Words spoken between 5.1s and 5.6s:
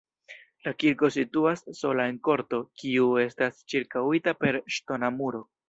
muro.